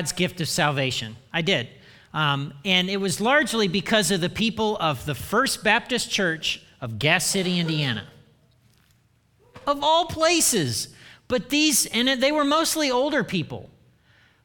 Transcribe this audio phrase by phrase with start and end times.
[0.00, 1.14] God's gift of salvation.
[1.30, 1.68] I did.
[2.14, 6.98] Um, and it was largely because of the people of the First Baptist Church of
[6.98, 8.06] Gas City, Indiana.
[9.66, 10.88] Of all places.
[11.28, 13.68] But these, and they were mostly older people.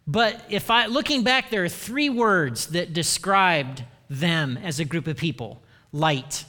[0.05, 5.07] But if I, looking back, there are three words that described them as a group
[5.07, 5.63] of people
[5.93, 6.43] light.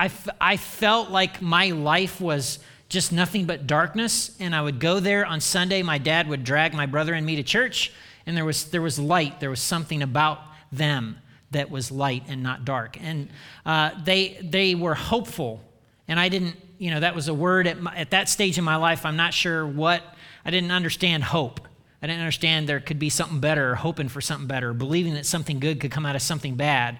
[0.00, 4.80] I, f- I felt like my life was just nothing but darkness, and I would
[4.80, 5.82] go there on Sunday.
[5.82, 7.92] My dad would drag my brother and me to church,
[8.26, 9.40] and there was, there was light.
[9.40, 10.40] There was something about
[10.72, 11.18] them
[11.52, 13.00] that was light and not dark.
[13.00, 13.28] And
[13.64, 15.62] uh, they, they were hopeful.
[16.08, 18.64] And I didn't, you know, that was a word at, my, at that stage in
[18.64, 19.06] my life.
[19.06, 20.02] I'm not sure what,
[20.44, 21.60] I didn't understand hope.
[22.02, 25.60] I didn't understand there could be something better, hoping for something better, believing that something
[25.60, 26.98] good could come out of something bad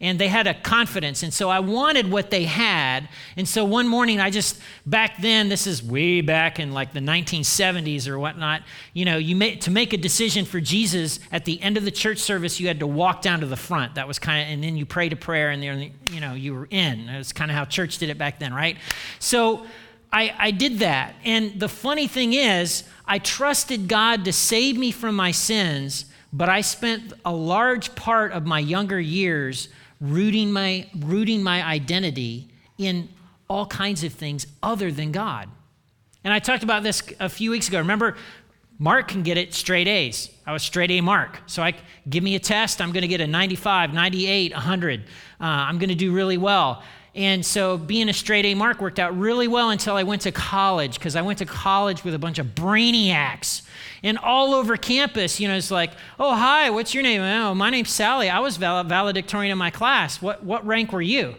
[0.00, 1.24] and they had a confidence.
[1.24, 3.08] And so I wanted what they had.
[3.36, 7.00] And so one morning, I just, back then, this is way back in like the
[7.00, 8.62] 1970s or whatnot,
[8.92, 11.90] you know, you made, to make a decision for Jesus at the end of the
[11.90, 13.96] church service, you had to walk down to the front.
[13.96, 16.54] That was kind of, and then you prayed a prayer and then, you know, you
[16.54, 17.06] were in.
[17.06, 18.76] That's kind of how church did it back then, right?
[19.18, 19.66] So
[20.12, 21.16] I, I did that.
[21.24, 26.48] And the funny thing is, I trusted God to save me from my sins, but
[26.48, 29.68] I spent a large part of my younger years
[30.00, 33.08] rooting my, rooting my identity in
[33.48, 35.48] all kinds of things other than God.
[36.24, 37.78] And I talked about this a few weeks ago.
[37.78, 38.16] Remember,
[38.78, 40.30] Mark can get it straight A's.
[40.46, 41.40] I was straight A Mark.
[41.46, 41.74] So I
[42.08, 45.00] give me a test, I'm going to get a 95, 98, 100.
[45.00, 45.04] Uh,
[45.40, 46.82] I'm going to do really well.
[47.18, 50.30] And so being a straight A mark worked out really well until I went to
[50.30, 53.62] college because I went to college with a bunch of brainiacs.
[54.04, 57.20] And all over campus, you know, it's like, oh, hi, what's your name?
[57.20, 58.30] Oh, my name's Sally.
[58.30, 60.22] I was valedictorian in my class.
[60.22, 61.34] What, what rank were you?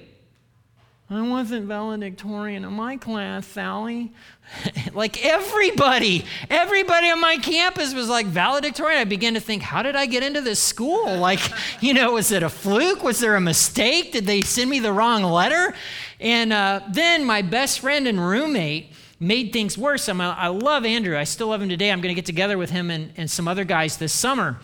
[1.12, 4.14] I wasn't valedictorian in my class, Sally.
[4.94, 9.00] like everybody, everybody on my campus was like valedictorian.
[9.00, 11.18] I began to think, how did I get into this school?
[11.30, 11.40] Like,
[11.82, 13.04] you know, was it a fluke?
[13.04, 14.14] Was there a mistake?
[14.14, 15.74] Did they send me the wrong letter?
[16.20, 20.08] And uh, then my best friend and roommate made things worse.
[20.08, 21.18] I'm, I love Andrew.
[21.18, 21.92] I still love him today.
[21.92, 24.60] I'm going to get together with him and, and some other guys this summer.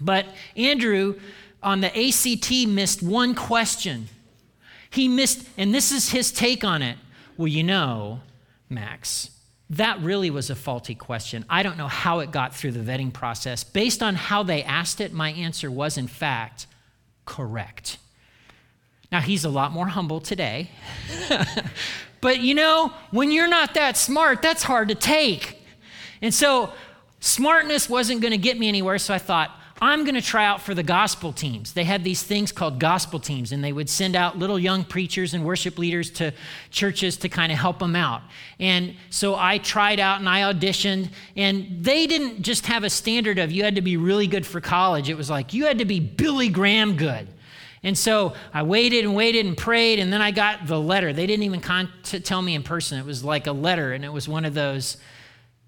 [0.00, 1.20] But Andrew
[1.62, 4.08] on the ACT missed one question.
[4.94, 6.96] He missed, and this is his take on it.
[7.36, 8.20] Well, you know,
[8.70, 9.28] Max,
[9.70, 11.44] that really was a faulty question.
[11.50, 13.64] I don't know how it got through the vetting process.
[13.64, 16.68] Based on how they asked it, my answer was, in fact,
[17.24, 17.98] correct.
[19.10, 20.70] Now, he's a lot more humble today.
[22.20, 25.60] but you know, when you're not that smart, that's hard to take.
[26.22, 26.72] And so,
[27.18, 29.50] smartness wasn't going to get me anywhere, so I thought,
[29.80, 31.72] I'm going to try out for the gospel teams.
[31.72, 35.34] They had these things called gospel teams, and they would send out little young preachers
[35.34, 36.32] and worship leaders to
[36.70, 38.22] churches to kind of help them out.
[38.60, 43.38] And so I tried out and I auditioned, and they didn't just have a standard
[43.38, 45.10] of you had to be really good for college.
[45.10, 47.28] It was like you had to be Billy Graham good.
[47.82, 51.12] And so I waited and waited and prayed, and then I got the letter.
[51.12, 52.98] They didn't even con- tell me in person.
[52.98, 54.96] It was like a letter, and it was one of those,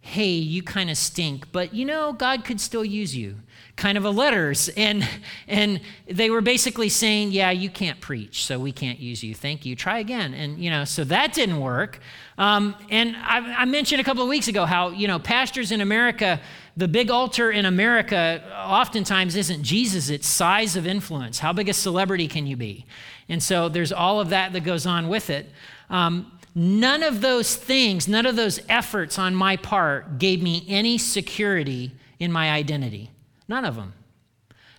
[0.00, 3.36] hey, you kind of stink, but you know, God could still use you
[3.76, 4.68] kind of a letters.
[4.70, 5.06] And
[5.46, 9.34] and they were basically saying yeah you can't preach so we can't use you.
[9.34, 9.76] Thank you.
[9.76, 10.34] Try again.
[10.34, 12.00] And you know so that didn't work.
[12.38, 15.80] Um, and I, I, mentioned a couple of weeks ago how you know pastors in
[15.80, 16.38] america
[16.76, 21.38] the big altar in america oftentimes isn't jesus it's size of influence.
[21.38, 22.86] How big a celebrity can you be?
[23.28, 25.50] And so there's all of that that goes on with it.
[25.90, 30.96] Um, none of those things none of those efforts on my part gave me any
[30.96, 33.10] security in my identity
[33.48, 33.94] None of them.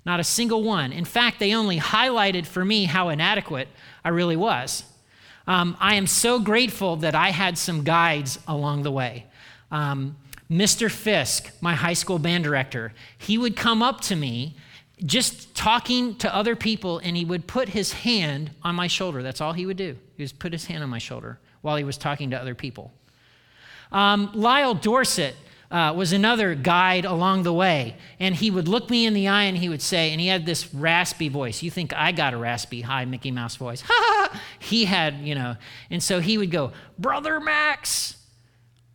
[0.06, 0.94] Not a single one.
[0.94, 3.68] In fact, they only highlighted for me how inadequate
[4.06, 4.84] I really was.
[5.48, 9.26] Um, I am so grateful that I had some guides along the way.
[9.72, 10.18] Um,
[10.50, 10.90] Mr.
[10.90, 14.56] Fisk, my high school band director, he would come up to me
[15.06, 19.22] just talking to other people and he would put his hand on my shoulder.
[19.22, 19.96] That's all he would do.
[20.16, 22.94] He would put his hand on my shoulder while he was talking to other people.
[23.92, 25.36] Um, Lyle Dorsett,
[25.70, 27.96] uh, was another guide along the way.
[28.20, 30.46] And he would look me in the eye and he would say, and he had
[30.46, 31.62] this raspy voice.
[31.62, 33.84] You think I got a raspy, high Mickey Mouse voice?
[33.86, 34.42] Ha!
[34.60, 35.56] he had, you know.
[35.90, 38.16] And so he would go, Brother Max,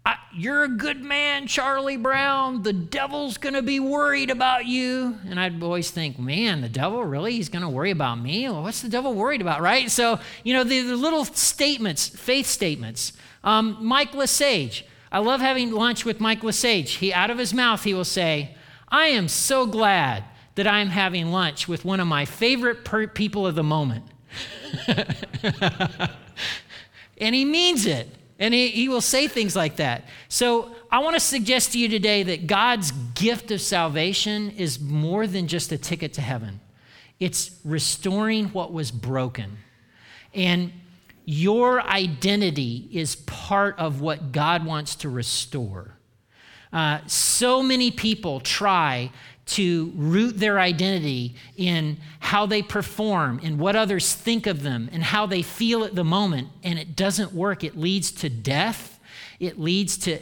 [0.04, 2.62] I, you're a good man, Charlie Brown.
[2.62, 5.18] The devil's going to be worried about you.
[5.28, 7.32] And I'd always think, man, the devil, really?
[7.32, 8.48] He's going to worry about me?
[8.48, 9.90] Well, what's the devil worried about, right?
[9.90, 13.12] So, you know, the, the little statements, faith statements.
[13.44, 16.94] Um, Mike Lesage, I love having lunch with Mike Lesage.
[16.94, 18.56] He, out of his mouth, he will say,
[18.88, 20.24] I am so glad
[20.54, 24.06] that I'm having lunch with one of my favorite per- people of the moment.
[27.18, 28.08] and he means it.
[28.38, 30.04] And he, he will say things like that.
[30.28, 35.26] So I want to suggest to you today that God's gift of salvation is more
[35.26, 36.60] than just a ticket to heaven,
[37.20, 39.58] it's restoring what was broken.
[40.34, 40.72] And
[41.24, 45.96] your identity is part of what God wants to restore.
[46.72, 49.10] Uh, so many people try
[49.44, 55.02] to root their identity in how they perform, in what others think of them, and
[55.02, 57.62] how they feel at the moment, and it doesn't work.
[57.62, 58.98] It leads to death.
[59.40, 60.20] It leads to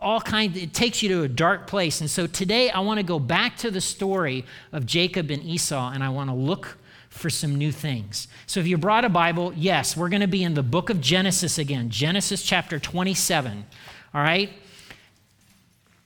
[0.00, 2.00] all kinds, it takes you to a dark place.
[2.00, 5.90] And so today I want to go back to the story of Jacob and Esau,
[5.92, 6.78] and I want to look
[7.14, 8.26] for some new things.
[8.46, 11.00] So if you brought a Bible, yes, we're going to be in the book of
[11.00, 13.64] Genesis again, Genesis chapter 27.
[14.12, 14.50] All right?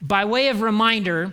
[0.02, 1.32] By way of reminder,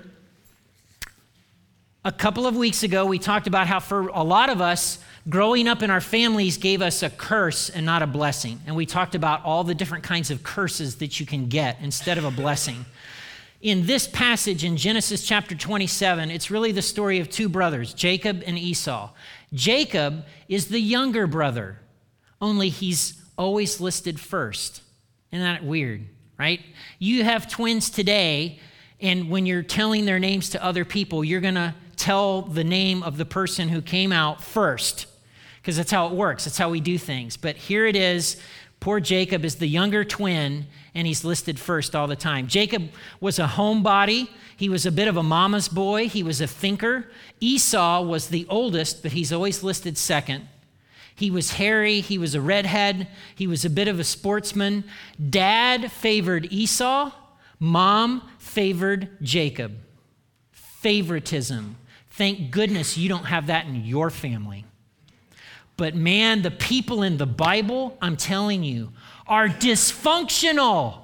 [2.05, 5.67] a couple of weeks ago, we talked about how for a lot of us, growing
[5.67, 8.61] up in our families gave us a curse and not a blessing.
[8.65, 12.17] And we talked about all the different kinds of curses that you can get instead
[12.17, 12.85] of a blessing.
[13.65, 18.43] In this passage in Genesis chapter 27, it's really the story of two brothers, Jacob
[18.45, 19.09] and Esau.
[19.55, 21.79] Jacob is the younger brother,
[22.39, 24.83] only he's always listed first.
[25.31, 26.05] Isn't that weird,
[26.37, 26.61] right?
[26.99, 28.59] You have twins today,
[29.01, 33.01] and when you're telling their names to other people, you're going to tell the name
[33.01, 35.07] of the person who came out first
[35.59, 36.45] because that's how it works.
[36.45, 37.35] That's how we do things.
[37.35, 38.39] But here it is.
[38.79, 42.47] Poor Jacob is the younger twin, and he's listed first all the time.
[42.47, 42.89] Jacob
[43.19, 44.29] was a homebody.
[44.55, 46.07] He was a bit of a mama's boy.
[46.07, 47.09] He was a thinker.
[47.39, 50.47] Esau was the oldest, but he's always listed second.
[51.15, 52.01] He was hairy.
[52.01, 53.07] He was a redhead.
[53.33, 54.83] He was a bit of a sportsman.
[55.29, 57.11] Dad favored Esau.
[57.59, 59.77] Mom favored Jacob.
[60.51, 61.77] Favoritism.
[62.11, 64.65] Thank goodness you don't have that in your family.
[65.77, 68.91] But man, the people in the Bible, I'm telling you,
[69.27, 70.99] are dysfunctional.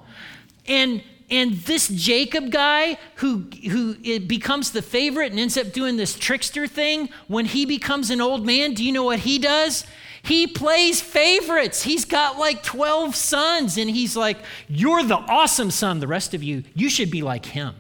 [0.68, 6.16] And and this Jacob guy who who becomes the favorite and ends up doing this
[6.18, 9.86] trickster thing, when he becomes an old man, do you know what he does?
[10.24, 11.84] He plays favorites.
[11.84, 14.38] He's got like 12 sons and he's like,
[14.68, 16.00] "You're the awesome son.
[16.00, 17.76] The rest of you, you should be like him."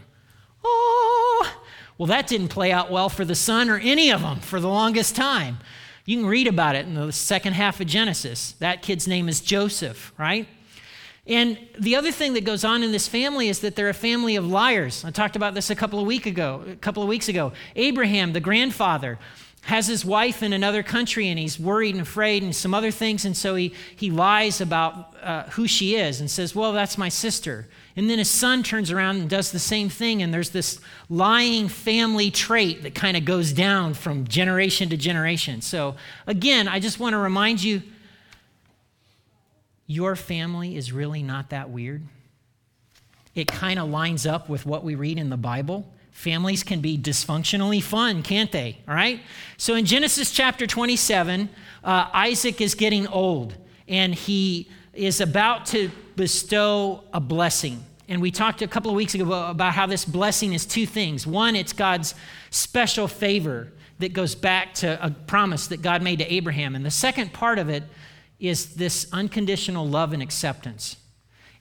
[0.63, 1.53] Oh,
[1.97, 4.67] well, that didn't play out well for the son or any of them for the
[4.69, 5.59] longest time.
[6.05, 8.53] You can read about it in the second half of Genesis.
[8.59, 10.47] That kid's name is Joseph, right?
[11.27, 14.35] And the other thing that goes on in this family is that they're a family
[14.35, 15.05] of liars.
[15.05, 17.53] I talked about this a couple of week ago, a couple of weeks ago.
[17.75, 19.19] Abraham, the grandfather,
[19.61, 23.25] has his wife in another country and he's worried and afraid and some other things
[23.25, 27.09] and so he, he lies about uh, who she is and says well that's my
[27.09, 30.79] sister and then his son turns around and does the same thing, and there's this
[31.09, 35.61] lying family trait that kind of goes down from generation to generation.
[35.61, 37.81] So, again, I just want to remind you
[39.87, 42.03] your family is really not that weird.
[43.35, 45.85] It kind of lines up with what we read in the Bible.
[46.11, 48.77] Families can be dysfunctionally fun, can't they?
[48.87, 49.21] All right?
[49.57, 51.49] So, in Genesis chapter 27,
[51.83, 53.55] uh, Isaac is getting old,
[53.87, 57.83] and he is about to bestow a blessing.
[58.07, 61.25] And we talked a couple of weeks ago about how this blessing is two things.
[61.25, 62.13] One, it's God's
[62.49, 66.75] special favor that goes back to a promise that God made to Abraham.
[66.75, 67.83] And the second part of it
[68.39, 70.97] is this unconditional love and acceptance.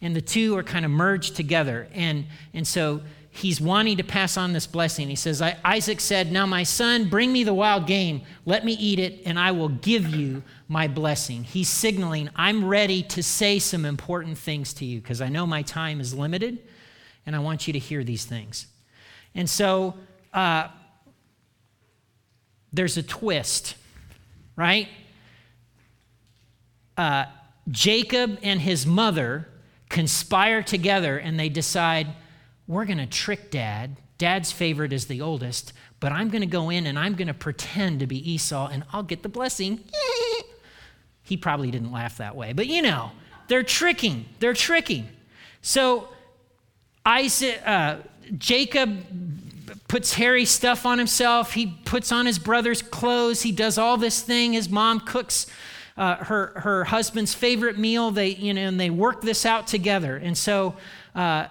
[0.01, 1.87] And the two are kind of merged together.
[1.93, 5.09] And, and so he's wanting to pass on this blessing.
[5.09, 8.23] He says, Isaac said, Now, my son, bring me the wild game.
[8.45, 11.45] Let me eat it, and I will give you my blessing.
[11.45, 15.63] He's signaling, I'm ready to say some important things to you because I know my
[15.63, 16.59] time is limited,
[17.25, 18.67] and I want you to hear these things.
[19.35, 19.95] And so
[20.35, 20.69] uh,
[22.73, 23.77] there's a twist,
[24.57, 24.89] right?
[26.97, 27.27] Uh,
[27.71, 29.49] Jacob and his mother
[29.89, 32.09] conspire together and they decide
[32.71, 33.97] we're going to trick dad.
[34.17, 37.35] Dad's favorite is the oldest, but I'm going to go in and I'm going to
[37.35, 39.81] pretend to be Esau and I'll get the blessing.
[41.25, 43.11] he probably didn't laugh that way, but you know,
[43.49, 44.27] they're tricking.
[44.39, 45.09] They're tricking.
[45.63, 46.11] So
[47.05, 47.97] Isaac, uh,
[48.39, 49.05] Jacob
[49.89, 51.55] puts hairy stuff on himself.
[51.55, 53.43] He puts on his brother's clothes.
[53.43, 54.53] He does all this thing.
[54.53, 55.47] His mom cooks
[55.97, 58.13] uh, her her husband's favorite meal.
[58.13, 60.17] They you know and they work this out together.
[60.17, 60.77] And so
[61.17, 61.47] uh,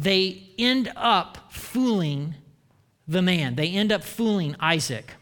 [0.00, 2.34] they end up fooling
[3.06, 3.54] the man.
[3.54, 5.12] They end up fooling Isaac.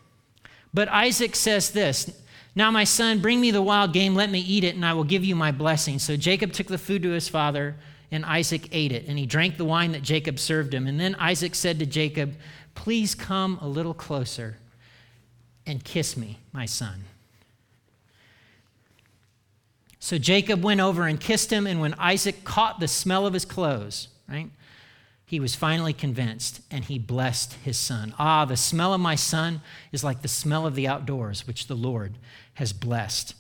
[0.73, 2.17] But Isaac says this
[2.55, 5.05] Now, my son, bring me the wild game, let me eat it, and I will
[5.05, 5.99] give you my blessing.
[5.99, 7.75] So Jacob took the food to his father,
[8.13, 9.07] and Isaac ate it.
[9.09, 10.87] And he drank the wine that Jacob served him.
[10.87, 12.35] And then Isaac said to Jacob,
[12.77, 14.59] Please come a little closer
[15.67, 17.05] and kiss me, my son.
[19.99, 23.45] So Jacob went over and kissed him, and when Isaac caught the smell of his
[23.45, 24.51] clothes, right,
[25.29, 28.15] he was finally convinced and he blessed his son.
[28.19, 29.61] Ah, the smell of my son
[29.93, 32.15] is like the smell of the outdoors, which the Lord
[32.55, 33.35] has blessed.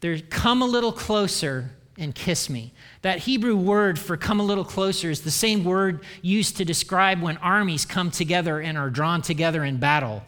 [0.00, 2.72] There, come a little closer and kiss me.
[3.02, 7.22] That Hebrew word for come a little closer is the same word used to describe
[7.22, 10.24] when armies come together and are drawn together in battle.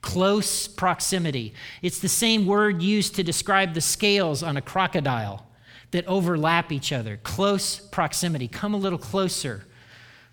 [0.00, 1.52] Close proximity.
[1.82, 5.46] It's the same word used to describe the scales on a crocodile
[5.90, 7.18] that overlap each other.
[7.18, 8.48] Close proximity.
[8.48, 9.66] Come a little closer,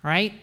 [0.03, 0.33] right?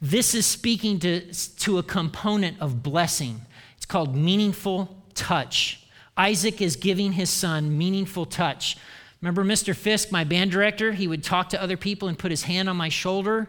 [0.00, 3.42] This is speaking to, to a component of blessing.
[3.76, 5.86] It's called meaningful touch.
[6.16, 8.76] Isaac is giving his son meaningful touch.
[9.20, 9.76] Remember Mr.
[9.76, 10.92] Fisk, my band director?
[10.92, 13.48] He would talk to other people and put his hand on my shoulder.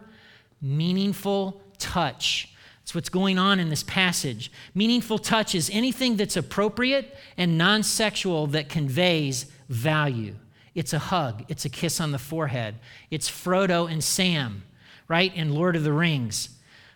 [0.61, 2.49] Meaningful touch.
[2.81, 4.51] That's what's going on in this passage.
[4.75, 10.35] Meaningful touch is anything that's appropriate and non sexual that conveys value.
[10.75, 12.75] It's a hug, it's a kiss on the forehead.
[13.09, 14.63] It's Frodo and Sam,
[15.11, 16.47] right, in Lord of the Rings.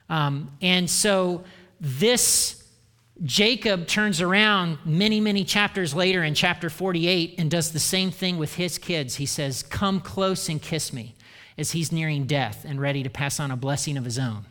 [0.08, 1.44] Um, and so
[1.82, 2.64] this
[3.24, 8.38] Jacob turns around many, many chapters later in chapter 48 and does the same thing
[8.38, 9.16] with his kids.
[9.16, 11.16] He says, Come close and kiss me
[11.58, 14.46] as he's nearing death and ready to pass on a blessing of his own.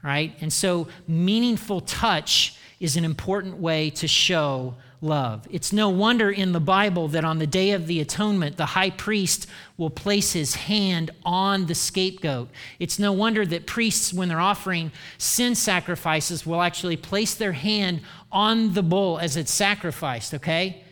[0.00, 0.36] Right?
[0.40, 5.48] And so, meaningful touch is an important way to show love.
[5.50, 8.90] It's no wonder in the Bible that on the day of the atonement, the high
[8.90, 9.46] priest
[9.78, 12.50] will place his hand on the scapegoat.
[12.78, 18.02] It's no wonder that priests, when they're offering sin sacrifices, will actually place their hand
[18.30, 20.84] on the bull as it's sacrificed, okay?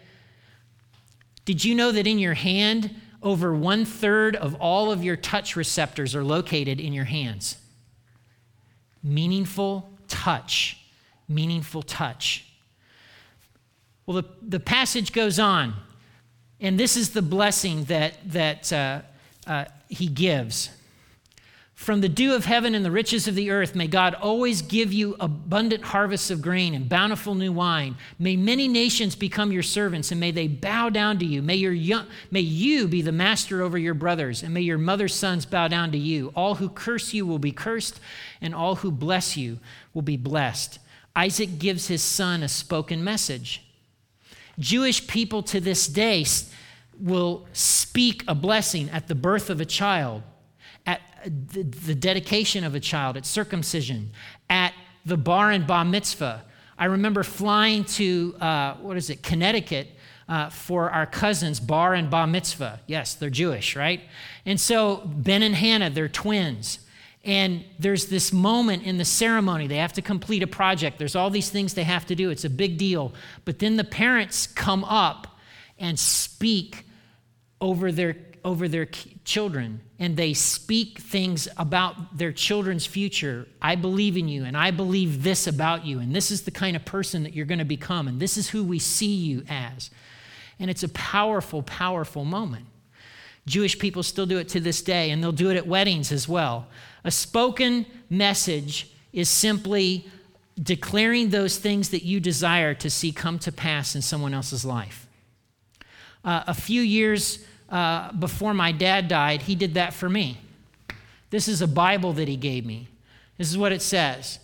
[1.44, 5.56] Did you know that in your hand, over one third of all of your touch
[5.56, 7.58] receptors are located in your hands?
[9.02, 10.81] Meaningful touch.
[11.28, 12.44] Meaningful touch.
[14.06, 15.74] Well, the, the passage goes on,
[16.60, 19.00] and this is the blessing that, that uh,
[19.46, 20.70] uh, he gives.
[21.82, 24.92] From the dew of heaven and the riches of the earth, may God always give
[24.92, 27.96] you abundant harvests of grain and bountiful new wine.
[28.20, 31.42] May many nations become your servants, and may they bow down to you.
[31.42, 35.12] May, your young, may you be the master over your brothers, and may your mother's
[35.12, 36.32] sons bow down to you.
[36.36, 37.98] All who curse you will be cursed,
[38.40, 39.58] and all who bless you
[39.92, 40.78] will be blessed.
[41.14, 43.62] Isaac gives his son a spoken message.
[44.58, 46.24] Jewish people to this day
[46.98, 50.22] will speak a blessing at the birth of a child,
[50.86, 54.12] at the, dedication of a child, at circumcision,
[54.48, 54.72] at
[55.04, 56.44] the bar and bat mitzvah.
[56.78, 59.88] I remember flying to, uh, what is it, Connecticut
[60.28, 62.80] uh, for our cousins, bar and bat mitzvah.
[62.86, 64.00] Yes, they're Jewish, right?
[64.46, 66.78] And so Ben and Hannah, they're twins.
[67.24, 69.68] And there's this moment in the ceremony.
[69.68, 70.98] They have to complete a project.
[70.98, 72.30] There's all these things they have to do.
[72.30, 73.14] It's a big deal.
[73.44, 75.38] But then the parents come up
[75.78, 76.84] and speak
[77.60, 78.86] over their, over their
[79.24, 79.80] children.
[80.00, 83.46] And they speak things about their children's future.
[83.60, 86.00] I believe in you, and I believe this about you.
[86.00, 88.08] And this is the kind of person that you're going to become.
[88.08, 89.90] And this is who we see you as.
[90.58, 92.66] And it's a powerful, powerful moment.
[93.46, 96.28] Jewish people still do it to this day, and they'll do it at weddings as
[96.28, 96.66] well.
[97.04, 100.06] A spoken message is simply
[100.60, 105.06] declaring those things that you desire to see come to pass in someone else's life.
[106.24, 110.38] Uh, a few years uh, before my dad died, he did that for me.
[111.30, 112.88] This is a Bible that he gave me.
[113.38, 114.38] This is what it says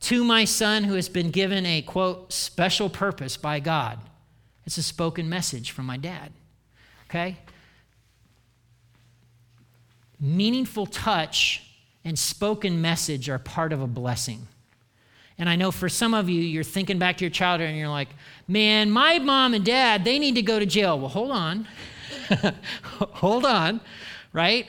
[0.00, 3.98] To my son who has been given a quote, special purpose by God.
[4.66, 6.32] It's a spoken message from my dad.
[7.08, 7.38] Okay?
[10.24, 11.62] Meaningful touch
[12.02, 14.48] and spoken message are part of a blessing.
[15.36, 17.88] And I know for some of you, you're thinking back to your childhood and you're
[17.88, 18.08] like,
[18.48, 20.98] man, my mom and dad, they need to go to jail.
[20.98, 21.68] Well, hold on.
[22.82, 23.82] hold on,
[24.32, 24.66] right?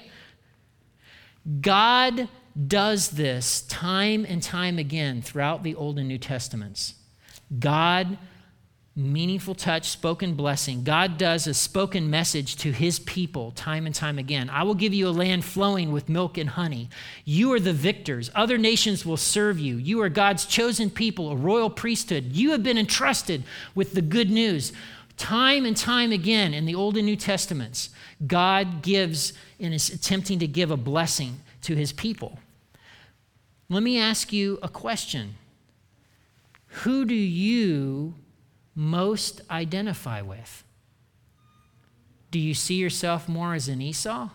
[1.62, 2.28] God
[2.68, 6.96] does this time and time again throughout the Old and New Testaments.
[7.60, 8.18] God
[8.96, 10.84] meaningful touch, spoken blessing.
[10.84, 14.50] God does a spoken message to his people time and time again.
[14.50, 16.90] I will give you a land flowing with milk and honey.
[17.26, 18.32] You are the victors.
[18.34, 19.76] Other nations will serve you.
[19.76, 22.32] You are God's chosen people, a royal priesthood.
[22.32, 24.72] You have been entrusted with the good news.
[25.18, 27.90] Time and time again in the Old and New Testaments,
[28.26, 32.40] God gives and is attempting to give a blessing to his people.
[33.70, 35.36] Let me ask you a question.
[36.68, 38.16] Who do you
[38.76, 40.64] most identify with?
[42.32, 44.30] Do you see yourself more as an Esau?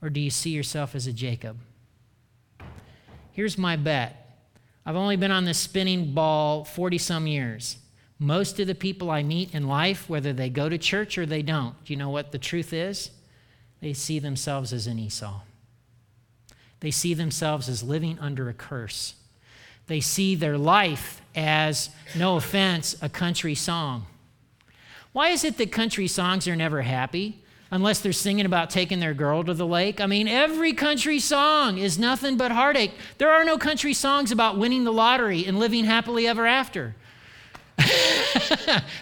[0.00, 1.58] Or do you see yourself as a Jacob?
[3.32, 4.20] Here's my bet
[4.86, 7.78] I've only been on this spinning ball 40 some years.
[8.18, 11.42] Most of the people I meet in life, whether they go to church or they
[11.42, 13.10] don't, do you know what the truth is?
[13.80, 15.40] They see themselves as an Esau.
[16.80, 19.14] They see themselves as living under a curse.
[19.86, 24.06] They see their life as, no offense, a country song.
[25.12, 27.40] Why is it that country songs are never happy?
[27.70, 30.00] Unless they're singing about taking their girl to the lake.
[30.00, 32.92] I mean, every country song is nothing but heartache.
[33.18, 36.94] There are no country songs about winning the lottery and living happily ever after.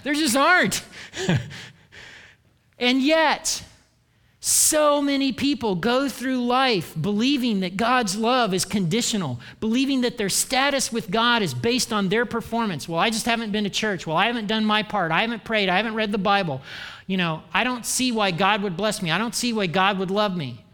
[0.05, 0.85] there just aren't.
[2.79, 3.63] and yet,
[4.45, 10.29] so many people go through life believing that God's love is conditional, believing that their
[10.29, 12.89] status with God is based on their performance.
[12.89, 14.05] Well, I just haven't been to church.
[14.05, 15.13] Well, I haven't done my part.
[15.13, 15.69] I haven't prayed.
[15.69, 16.61] I haven't read the Bible.
[17.07, 19.13] You know, I don't see why God would bless me.
[19.13, 20.65] I don't see why God would love me.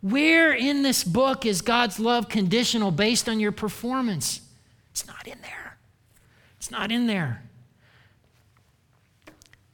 [0.00, 4.40] Where in this book is God's love conditional based on your performance?
[4.92, 5.76] It's not in there.
[6.56, 7.42] It's not in there.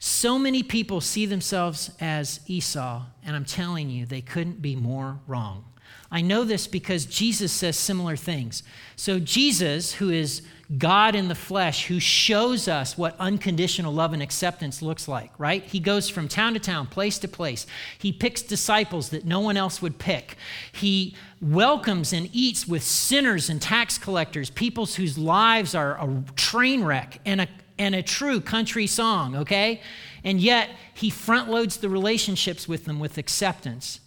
[0.05, 5.19] So many people see themselves as Esau, and I'm telling you, they couldn't be more
[5.27, 5.63] wrong.
[6.11, 8.63] I know this because Jesus says similar things.
[8.97, 10.41] So, Jesus, who is
[10.77, 15.63] God in the flesh, who shows us what unconditional love and acceptance looks like, right?
[15.63, 17.65] He goes from town to town, place to place.
[17.97, 20.35] He picks disciples that no one else would pick.
[20.73, 26.83] He welcomes and eats with sinners and tax collectors, peoples whose lives are a train
[26.83, 27.47] wreck and a,
[27.83, 29.81] and a true country song, okay?
[30.23, 33.99] And yet, he front loads the relationships with them with acceptance.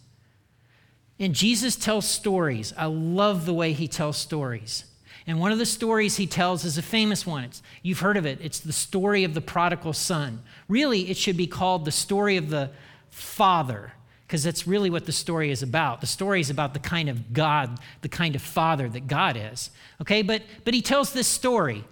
[1.19, 2.73] And Jesus tells stories.
[2.77, 4.85] I love the way he tells stories.
[5.27, 7.45] And one of the stories he tells is a famous one.
[7.45, 8.39] It's, you've heard of it.
[8.41, 10.43] It's the story of the prodigal son.
[10.69, 12.71] Really, it should be called the story of the
[13.11, 13.93] father,
[14.27, 16.01] because that's really what the story is about.
[16.01, 19.71] The story is about the kind of God, the kind of father that God is.
[20.01, 21.85] Okay, but, but he tells this story.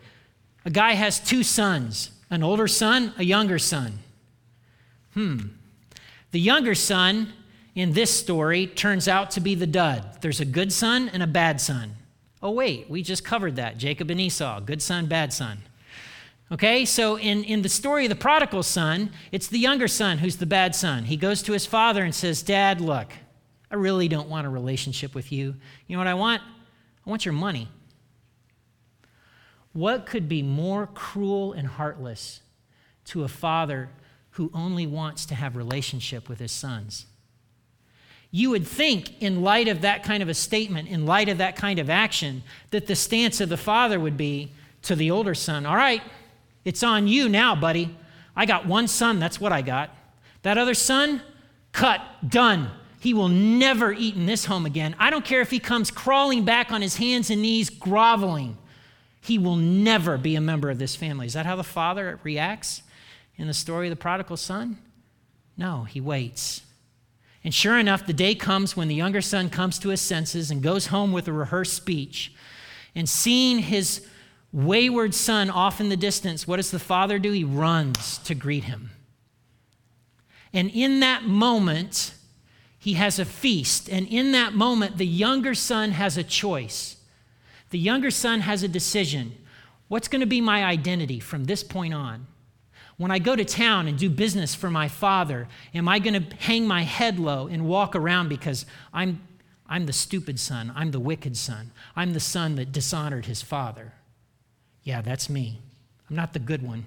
[0.65, 4.01] A guy has two sons an older son, a younger son.
[5.13, 5.39] Hmm.
[6.33, 7.33] The younger son
[7.75, 10.21] in this story turns out to be the dud.
[10.21, 11.95] There's a good son and a bad son.
[12.43, 15.59] Oh, wait, we just covered that Jacob and Esau, good son, bad son.
[16.53, 20.37] Okay, so in, in the story of the prodigal son, it's the younger son who's
[20.37, 21.05] the bad son.
[21.05, 23.13] He goes to his father and says, Dad, look,
[23.71, 25.55] I really don't want a relationship with you.
[25.87, 26.43] You know what I want?
[27.07, 27.69] I want your money.
[29.75, 32.41] What could be more cruel and heartless
[33.07, 33.91] to a father
[34.31, 37.07] who only wants to have relationship with his sons?
[38.31, 41.57] You would think, in light of that kind of a statement, in light of that
[41.57, 44.51] kind of action, that the stance of the father would be
[44.83, 46.03] to the older son, All right,
[46.65, 47.97] it's on you now, buddy.
[48.37, 49.91] I got one son, that's what I got.
[50.43, 51.21] That other son,
[51.73, 52.71] cut, done.
[53.01, 54.95] He will never eat in this home again.
[54.99, 58.57] I don't care if he comes crawling back on his hands and knees, groveling.
[59.25, 61.25] He will never be a member of this family.
[61.25, 62.83] Is that how the father reacts
[63.37, 64.77] in the story of the prodigal son?
[65.57, 66.61] No, he waits.
[67.43, 70.63] And sure enough, the day comes when the younger son comes to his senses and
[70.63, 72.35] goes home with a rehearsed speech.
[72.95, 74.07] And seeing his
[74.53, 77.33] wayward son off in the distance, what does the father do?
[77.33, 78.91] He runs to greet him.
[80.53, 82.13] And in that moment,
[82.79, 83.89] he has a feast.
[83.89, 86.97] And in that moment, the younger son has a choice.
[87.75, 89.35] The younger son has a decision.
[89.89, 92.29] What's going to be my identity from this point on?
[92.99, 96.37] When I go to town and do business for my father, am I going to
[96.37, 99.27] hang my head low and walk around because I'm,
[99.69, 100.73] I'm the stupid son?
[100.77, 101.73] I'm the wicked son.
[101.97, 103.93] I'm the son that dishonored his father.
[104.85, 105.59] Yeah, that's me.
[106.09, 106.87] I'm not the good one.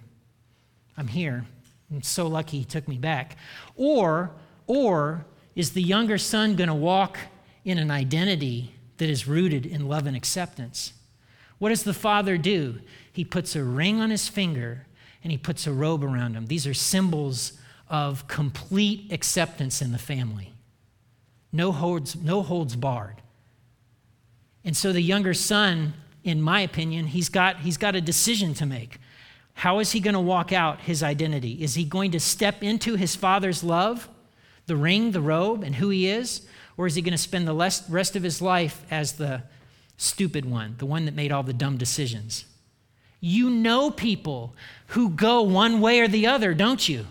[0.96, 1.44] I'm here.
[1.92, 3.36] I'm so lucky he took me back.
[3.76, 4.32] Or,
[4.68, 7.20] or is the younger son going to walk
[7.66, 10.94] in an identity that is rooted in love and acceptance.
[11.60, 12.80] What does the father do?
[13.12, 14.86] He puts a ring on his finger
[15.24, 16.48] and he puts a robe around him.
[16.48, 17.54] These are symbols
[17.90, 20.54] of complete acceptance in the family.
[21.52, 23.22] No holds, no holds barred.
[24.64, 28.66] And so the younger son, in my opinion, he's got, he's got a decision to
[28.66, 29.00] make.
[29.54, 31.64] How is he going to walk out his identity?
[31.64, 34.08] Is he going to step into his father's love,
[34.68, 36.46] the ring, the robe, and who he is?
[36.78, 39.44] Or is he going to spend the rest of his life as the
[39.98, 42.46] stupid one, the one that made all the dumb decisions?
[43.20, 44.54] You know people
[44.88, 47.08] who go one way or the other, don't you?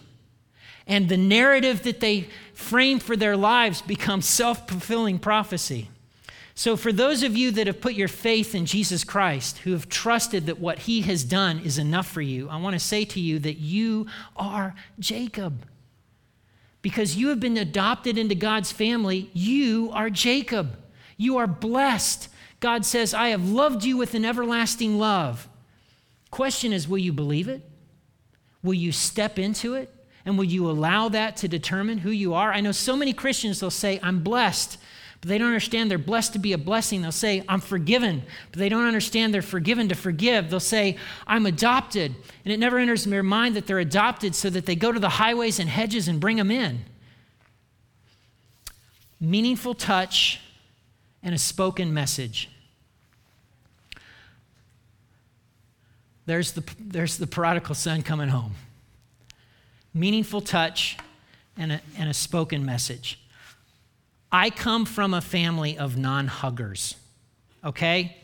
[0.86, 5.90] And the narrative that they frame for their lives becomes self fulfilling prophecy.
[6.54, 9.88] So, for those of you that have put your faith in Jesus Christ, who have
[9.88, 13.20] trusted that what he has done is enough for you, I want to say to
[13.20, 15.66] you that you are Jacob
[16.86, 20.76] because you have been adopted into God's family, you are Jacob.
[21.16, 22.28] You are blessed.
[22.60, 25.48] God says, I have loved you with an everlasting love.
[26.30, 27.68] Question is will you believe it?
[28.62, 29.92] Will you step into it?
[30.24, 32.52] And will you allow that to determine who you are?
[32.52, 34.78] I know so many Christians, they'll say, I'm blessed,
[35.26, 37.02] but they don't understand they're blessed to be a blessing.
[37.02, 40.50] They'll say, I'm forgiven, but they don't understand they're forgiven to forgive.
[40.50, 44.66] They'll say, I'm adopted, and it never enters their mind that they're adopted so that
[44.66, 46.84] they go to the highways and hedges and bring them in.
[49.18, 50.40] Meaningful touch
[51.24, 52.48] and a spoken message.
[56.24, 58.54] There's the, there's the prodigal son coming home.
[59.92, 60.96] Meaningful touch
[61.56, 63.18] and a, and a spoken message.
[64.36, 66.96] I come from a family of non huggers,
[67.64, 68.18] okay?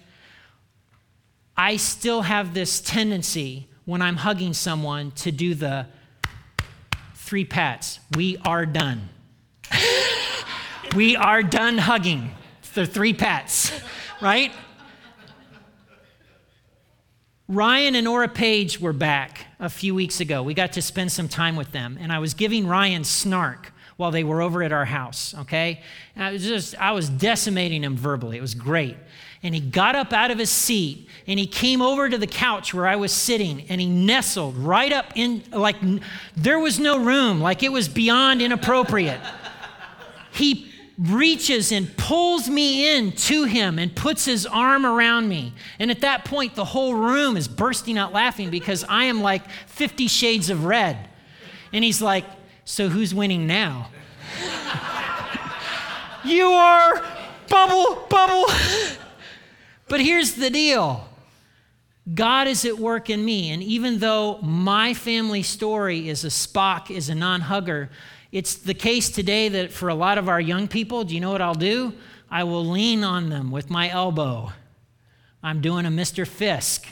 [1.57, 5.87] I still have this tendency when I'm hugging someone to do the
[7.15, 7.99] three pats.
[8.15, 9.09] We are done.
[10.95, 12.33] we are done hugging.
[12.75, 13.73] The three pats,
[14.21, 14.53] right?
[17.49, 20.43] Ryan and Ora Page were back a few weeks ago.
[20.43, 23.73] We got to spend some time with them, and I was giving Ryan snark
[24.03, 25.81] while they were over at our house, okay?
[26.17, 28.37] And I was just, I was decimating him verbally.
[28.37, 28.97] It was great.
[29.45, 32.75] And he got up out of his seat and he came over to the couch
[32.75, 35.77] where I was sitting and he nestled right up in, like,
[36.37, 39.21] there was no room, like it was beyond inappropriate.
[40.33, 45.53] he reaches and pulls me in to him and puts his arm around me.
[45.79, 49.49] And at that point, the whole room is bursting out laughing because I am like
[49.69, 51.09] 50 shades of red.
[51.73, 52.25] And he's like,
[52.65, 53.91] So who's winning now?
[56.25, 57.03] you are
[57.49, 58.47] bubble, bubble.
[59.89, 61.07] but here's the deal
[62.13, 63.51] God is at work in me.
[63.51, 67.91] And even though my family story is a Spock, is a non hugger,
[68.33, 71.31] it's the case today that for a lot of our young people, do you know
[71.31, 71.93] what I'll do?
[72.31, 74.53] I will lean on them with my elbow.
[75.43, 76.27] I'm doing a Mr.
[76.27, 76.89] Fisk.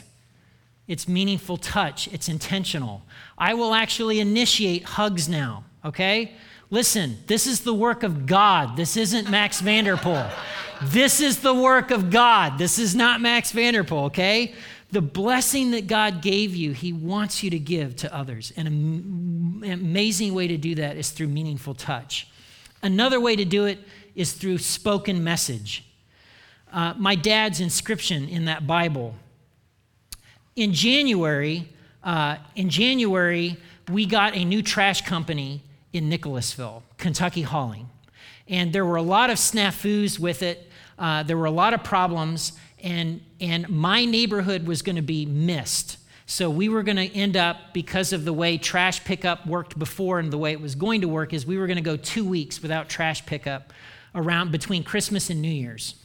[0.87, 3.03] It's meaningful touch, it's intentional.
[3.37, 6.33] I will actually initiate hugs now, okay?
[6.69, 8.77] Listen, this is the work of God.
[8.77, 10.25] This isn't Max Vanderpool.
[10.81, 12.57] This is the work of God.
[12.57, 14.53] This is not Max Vanderpool, okay?
[14.91, 18.51] the blessing that God gave you, He wants you to give to others.
[18.57, 22.27] And an amazing way to do that is through meaningful touch.
[22.83, 23.79] Another way to do it
[24.15, 25.85] is through spoken message.
[26.73, 29.15] Uh, my dad's inscription in that Bible.
[30.55, 31.69] In January,
[32.03, 33.57] uh, in January,
[33.89, 35.61] we got a new trash company
[35.93, 37.89] in Nicholasville, Kentucky Hauling.
[38.47, 40.69] And there were a lot of snafus with it.
[40.99, 45.25] Uh, there were a lot of problems and, and my neighborhood was going to be
[45.25, 45.97] missed.
[46.25, 50.19] So we were going to end up, because of the way trash pickup worked before
[50.19, 52.25] and the way it was going to work, is we were going to go two
[52.25, 53.73] weeks without trash pickup
[54.15, 55.95] around between Christmas and New Year's.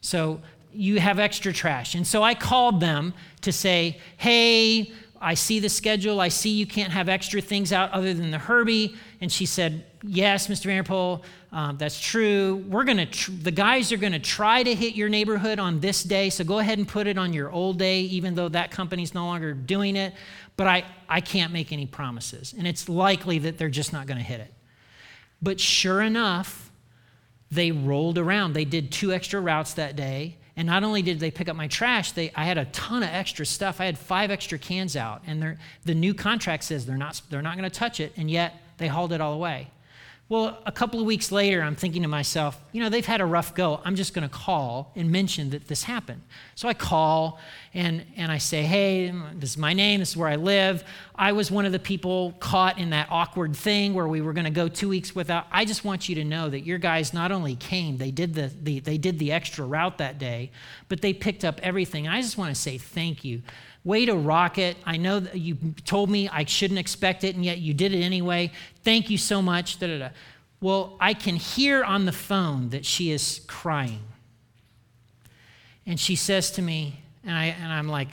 [0.00, 0.40] So
[0.76, 1.94] you have extra trash.
[1.94, 6.20] And so I called them to say, hey, I see the schedule.
[6.20, 8.96] I see you can't have extra things out other than the Herbie.
[9.20, 10.66] And she said, Yes, Mr.
[10.66, 12.64] Vanderpool, um, that's true.
[12.68, 16.30] We're to, tr- the guys are to try to hit your neighborhood on this day.
[16.30, 19.24] So go ahead and put it on your old day, even though that company's no
[19.24, 20.14] longer doing it.
[20.56, 22.54] But I, I can't make any promises.
[22.56, 24.52] And it's likely that they're just not to hit it.
[25.42, 26.70] But sure enough,
[27.50, 28.52] they rolled around.
[28.52, 30.36] They did two extra routes that day.
[30.56, 33.10] And not only did they pick up my trash, they, I had a ton of
[33.10, 33.80] extra stuff.
[33.80, 35.22] I had five extra cans out.
[35.26, 38.12] And the new contract says they're not, they're not going to touch it.
[38.16, 39.70] And yet they hauled it all away.
[40.28, 43.24] Well, a couple of weeks later, I'm thinking to myself, you know, they've had a
[43.24, 43.80] rough go.
[43.84, 46.22] I'm just going to call and mention that this happened.
[46.56, 47.38] So I call
[47.74, 50.82] and, and I say, hey, this is my name, this is where I live.
[51.14, 54.46] I was one of the people caught in that awkward thing where we were going
[54.46, 55.46] to go two weeks without.
[55.52, 58.50] I just want you to know that your guys not only came, they did the,
[58.60, 60.50] the, they did the extra route that day,
[60.88, 62.08] but they picked up everything.
[62.08, 63.42] I just want to say thank you
[63.86, 64.76] way to rock it.
[64.84, 68.02] I know that you told me I shouldn't expect it, and yet you did it
[68.02, 68.50] anyway.
[68.82, 69.78] Thank you so much.
[69.78, 70.08] Da, da, da.
[70.60, 74.02] Well, I can hear on the phone that she is crying.
[75.86, 78.08] And she says to me, and, I, and I'm like,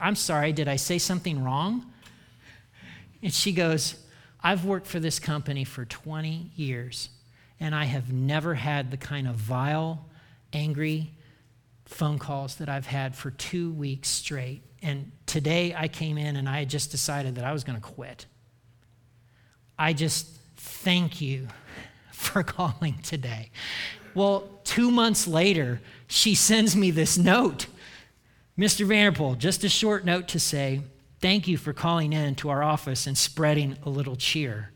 [0.00, 1.84] I'm sorry, did I say something wrong?
[3.22, 3.96] And she goes,
[4.42, 7.10] I've worked for this company for 20 years,
[7.60, 10.06] and I have never had the kind of vile,
[10.54, 11.10] angry
[11.84, 14.62] phone calls that I've had for two weeks straight.
[14.86, 17.82] And today I came in and I had just decided that I was going to
[17.84, 18.26] quit.
[19.76, 21.48] I just thank you
[22.12, 23.50] for calling today.
[24.14, 27.66] Well, two months later, she sends me this note.
[28.56, 28.86] Mr.
[28.86, 30.82] Vanderpool, just a short note to say,
[31.20, 34.70] thank you for calling in to our office and spreading a little cheer.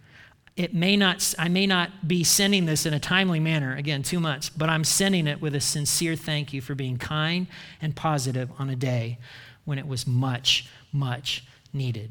[0.56, 4.18] it may not i may not be sending this in a timely manner again two
[4.18, 7.46] months but i'm sending it with a sincere thank you for being kind
[7.80, 9.16] and positive on a day
[9.64, 12.10] when it was much much needed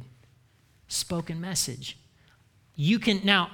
[0.88, 1.98] spoken message
[2.76, 3.50] you can now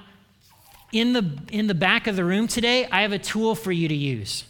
[0.92, 3.88] in the in the back of the room today i have a tool for you
[3.88, 4.44] to use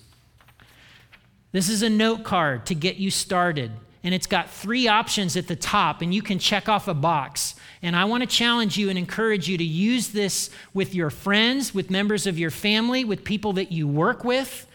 [1.53, 3.71] this is a note card to get you started
[4.05, 7.57] and it's got three options at the top and you can check off a box
[7.83, 11.75] and I want to challenge you and encourage you to use this with your friends,
[11.75, 14.67] with members of your family, with people that you work with.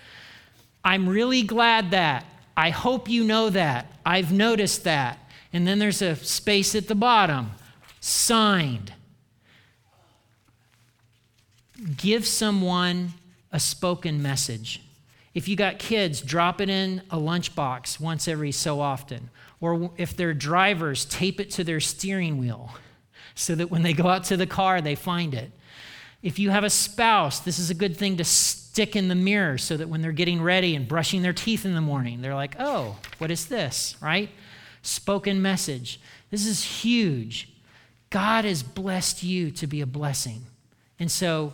[0.84, 2.26] I'm really glad that.
[2.62, 3.92] I hope you know that.
[4.06, 5.18] I've noticed that.
[5.52, 7.54] And then there's a space at the bottom
[8.00, 8.94] signed.
[11.98, 13.14] Give someone
[13.52, 14.80] a spoken message.
[15.34, 19.32] If you got kids, drop it in a lunchbox once every so often.
[19.60, 22.76] Or if they're drivers, tape it to their steering wheel
[23.34, 25.50] so that when they go out to the car, they find it.
[26.22, 28.24] If you have a spouse, this is a good thing to
[28.72, 31.74] stick in the mirror so that when they're getting ready and brushing their teeth in
[31.74, 34.30] the morning, they're like, oh, what is this, right?
[34.82, 36.00] Spoken message.
[36.30, 37.52] This is huge.
[38.10, 40.46] God has blessed you to be a blessing.
[41.00, 41.54] And so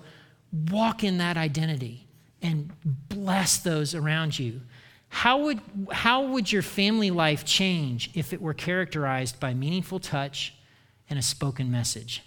[0.70, 2.08] walk in that identity
[2.42, 4.62] and bless those around you.
[5.10, 10.54] How would, how would your family life change if it were characterized by meaningful touch,
[11.10, 12.24] and a spoken message.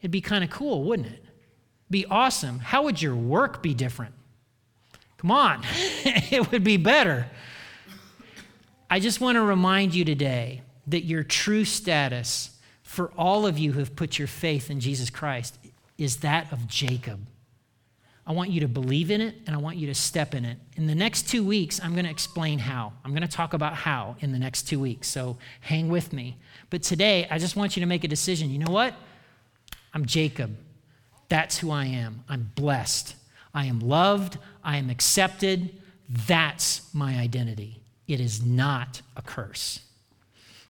[0.00, 1.23] It'd be kind of cool, wouldn't it?
[1.94, 2.58] Be awesome.
[2.58, 4.16] How would your work be different?
[5.16, 5.62] Come on,
[6.04, 7.28] it would be better.
[8.90, 12.50] I just want to remind you today that your true status
[12.82, 15.56] for all of you who have put your faith in Jesus Christ
[15.96, 17.24] is that of Jacob.
[18.26, 20.58] I want you to believe in it and I want you to step in it.
[20.76, 22.92] In the next two weeks, I'm going to explain how.
[23.04, 25.06] I'm going to talk about how in the next two weeks.
[25.06, 26.38] So hang with me.
[26.70, 28.50] But today, I just want you to make a decision.
[28.50, 28.94] You know what?
[29.92, 30.56] I'm Jacob.
[31.34, 32.22] That's who I am.
[32.28, 33.16] I'm blessed.
[33.52, 34.38] I am loved.
[34.62, 35.70] I am accepted.
[36.08, 37.80] That's my identity.
[38.06, 39.80] It is not a curse.